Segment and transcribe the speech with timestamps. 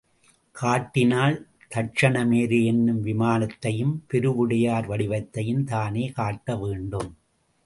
[0.55, 1.35] காட்டினால்
[1.75, 7.11] தக்ஷணமேரு என்னும் விமானத்தையும், பெருவுடையார் வடிவத்தையும் தானே காட்ட வேண்டும்.